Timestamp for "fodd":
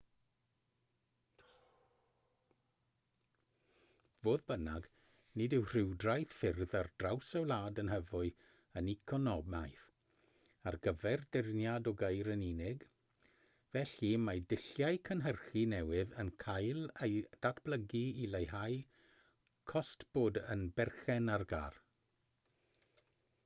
4.21-4.43